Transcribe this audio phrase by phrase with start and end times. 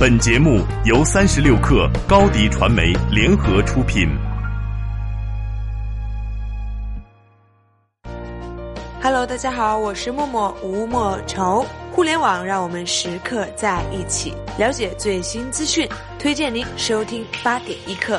[0.00, 4.08] 本节目由三十六克高低传媒联合出品。
[9.02, 11.66] Hello，大家好，我是默默吴莫愁。
[11.92, 15.86] 互联网让我们时刻在一起，了解最新资讯，
[16.18, 18.18] 推荐您收听八点一刻。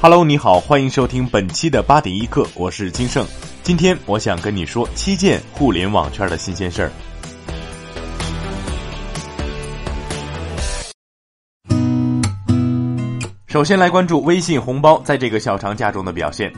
[0.00, 3.26] Hello，你好，欢迎收听本期的八点一刻，我是金盛。
[3.68, 6.90] 今天我想跟你说七件互联网圈的新鲜事儿。
[13.46, 16.50] 首先来关注微信红包在这个小长假中的表现。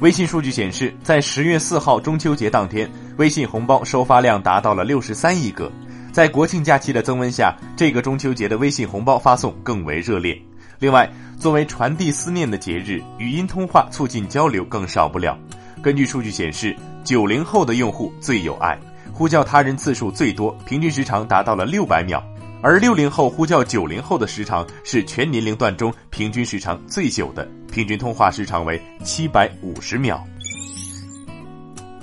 [0.00, 5.70] 微信数据显示，在十月四号中秋节当天，微信红包收发量达到了六十三亿个。
[6.12, 10.34] 在国庆假期的增温下，这个中秋节的微信红包发送更为热烈。
[10.78, 15.38] 另外，作为传递思念的节日，语音通话促进交流更少不了。
[15.84, 16.74] 根据数据显示，
[17.04, 18.74] 九零后的用户最有爱，
[19.12, 22.18] 呼叫他人次数最多，平均时长达到了六百秒；
[22.62, 30.26] 而六零后呼叫九零后的时长是全年龄段中平均时长最久的，平均通话时长为七百五十秒。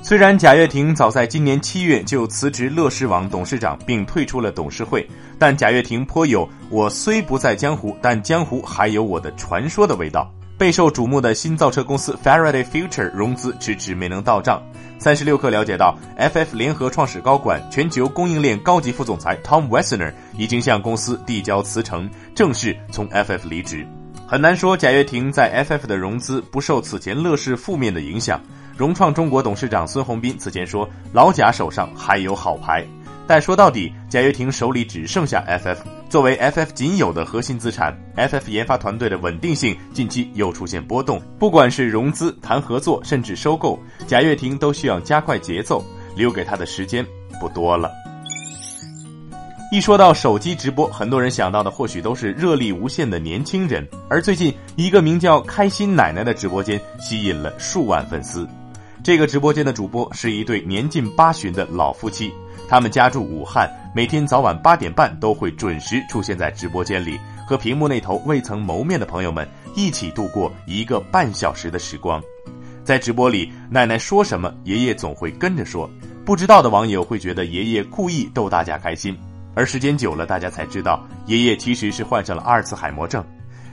[0.03, 5.09] 虽然贾跃亭早在今年七月就辞职乐视网董事长并退出了董事会，
[5.39, 10.31] 但贾跃亭颇有“我虽不在江湖，但江湖还有我的传说”的味道。
[10.61, 14.61] 备受瞩目的新造车公司 Faraday Future 融资迟迟没能到账。
[14.99, 23.83] 三十六氪了解到，FF 联合创始高管、全球供应链高级副总裁 Tom Wessner 已经向公司递交辞呈，正式从 FF 离职。
[24.27, 28.39] 很难说贾跃亭在 FF 的融资不受此前乐视负面的影响。
[28.77, 32.85] 融创中国董事长孙宏斌此前说：“老贾手上还有好牌。”
[33.25, 35.77] 但说到底，贾跃亭手里只剩下 FF，
[36.11, 41.21] 作为 FF 仅有的核心资产，FF 研发团队的稳定性近期又出现波动。
[41.39, 45.81] 不管是融资、谈合作，甚至收购，贾跃亭都需要加快节奏，
[46.13, 47.05] 留给他的时间
[47.39, 47.89] 不多了。
[49.71, 53.87] 一说到手机直播，很多人想到的或许都是热力无限的年轻人。
[54.09, 58.45] 而最近，一个名叫“开心奶奶”的直播间吸引了数万粉丝。
[59.01, 62.33] 这个直播间的主播是一对年近八旬的老夫妻，
[62.71, 69.45] 他们家住武汉，每天早晚八点半都会准时出现在直播间里，和屏幕那头未曾谋面的朋友们
[69.75, 72.23] 一起度过一个半小时的时光。
[72.81, 75.89] 在直播里，奶奶说什么，爷爷总会跟着说。
[76.23, 79.19] 不知道的网友会觉得爷爷故意逗大家开心，
[79.53, 83.21] 而时间久了，大家才知道爷爷其实是患上了阿尔茨海默症。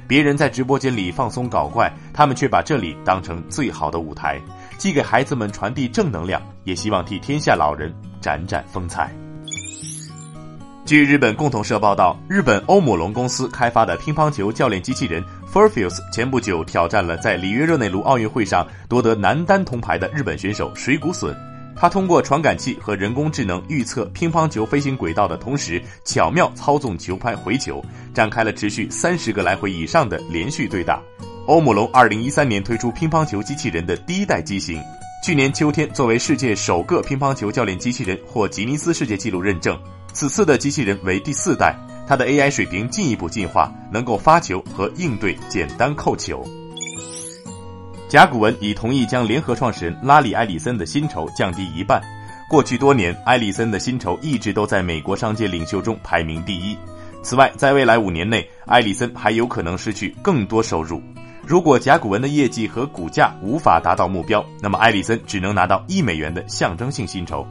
[0.08, 4.40] 别人在直播间里放松搞怪，他们却把这里当成最好的舞台。
[4.76, 9.10] 既给孩子们传递正能量，也希望替天下老人展展风采。
[10.84, 21.36] 据日本共同社报道，日本欧姆龙公司开发的乒乓球教练机器人 Furfius 前不久挑战了在里约热内卢奥运会上夺得男单铜牌的日本选手水谷隼。
[21.76, 27.84] 他通过传感器和人工智能预测乒乓球飞行轨道的同时，巧妙操纵球拍回球，
[28.14, 31.00] 展开了持续三十个来回以上的连续对打。
[31.46, 34.82] 欧姆龙二零一三年推出乒乓球机器人的第一代机型，
[35.20, 39.78] 去年秋天作为世界首个乒乓球教练机器人获吉尼斯世界纪录认证。
[40.12, 46.42] 此次的机器人为第四代，它的 AI 水平进一步进化，能够发球和应对简单扣球。
[48.08, 52.00] 甲骨文已同意将联合创始人拉里·埃里森的薪酬降低一半。
[52.48, 56.78] 过去多年，埃里森的薪酬一直都在美国商界领袖中排名第一。
[57.22, 61.02] 此外，在未来五年内，埃里森还有可能失去更多收入。
[61.48, 67.46] 如果甲骨文的业绩和股价无法达到目标，那么埃里森只能拿到一美元的象征性薪酬。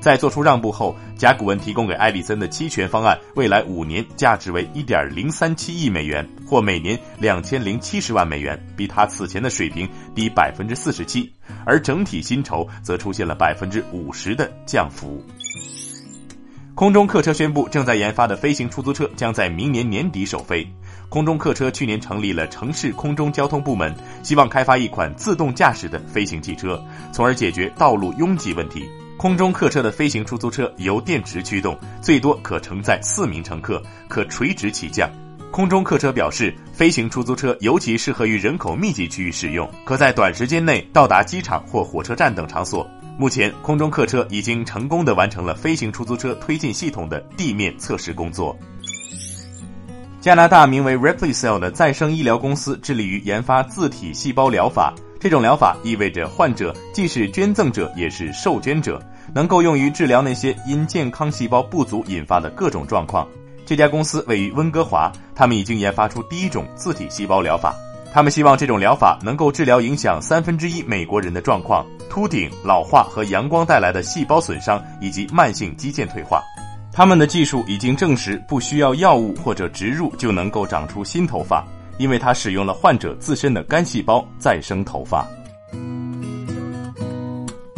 [0.00, 11.32] 在做出让步后，甲骨文提供给埃里森的期权方案，未来五年价值为一点零三七亿美元，或每年两千零七十万美元，比他此前的水平低百分之四十七，
[11.64, 15.24] 而整体薪酬则出现了百分之五十的降幅。
[16.74, 20.70] 空中客车宣布，正在研发的飞行出租车将在明年年底首飞。
[21.08, 26.82] 空中客车去年成立了城市空中交通部门，希望开发一款自动驾驶的飞行汽车，
[27.12, 28.88] 从而解决道路拥挤问题。
[29.16, 35.10] 空中客车的飞行出租车由电池驱动，最多可承载四名乘客，可垂直起降。
[35.50, 42.86] 空中客车表示，飞行出租车尤其适合于人口密集区域使用，可在短时间内到达机场或火车站等场所。
[43.18, 48.56] 目前，空中客车已经成功的完成了飞行出租车推进系统的地面测试工作。
[50.20, 54.92] 加拿大名为 Replicell 的再生医疗公司致力于研发自体细胞疗法。
[55.20, 59.00] 这种疗法意味着患者既是捐赠者也是受捐者，
[59.32, 63.26] 能够用于治疗那些因健康细胞不足引发的各种状况。
[63.64, 67.74] 这家公司位于温哥华，他们已经研发出第一种自体细胞疗法。
[68.12, 71.86] 他们希望这种疗法能够治疗影响三分之一美国人的状况。
[72.10, 76.42] 秃顶、老化和阳光带来的细胞损伤以及慢性肌腱退化。
[76.98, 81.64] 他们的技术已经证实不需要药物或者植入就能够长出新头发，
[81.96, 85.24] 因为它使用了患者自身的干细胞再生头发。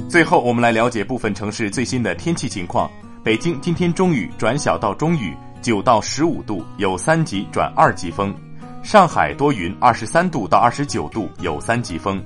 [0.08, 2.90] 最后，我们来了解部分城市最新的天气情况。
[3.22, 8.34] 北京今天中雨转小到中雨，九到十五度，有三级转二级风。
[8.82, 12.18] 上海多云，二十三度到二十九度，有三级风；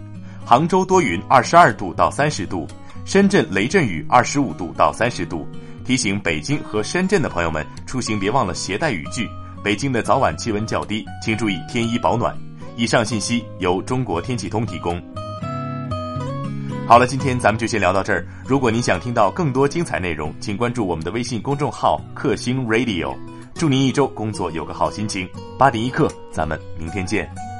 [0.46, 2.64] 杭州多云，二十二度到三十度；
[3.04, 5.44] 深圳雷阵雨，二十五度到三十度。
[5.84, 9.28] 提醒北京和深圳的朋友们出行别忘了携带雨具。
[9.62, 12.36] 北京的早晚气温较低，请注意添衣保暖。
[12.76, 15.00] 以上信息由中国天气通提供。
[16.86, 18.26] 好了，今天咱们就先聊到这儿。
[18.46, 23.16] 如果您想听到更多精彩内容，请关注我们的微信公众号“克星 Radio”。
[23.54, 25.26] 祝您一周工作有个好心情。
[25.58, 27.53] 八点一刻，咱们明天见。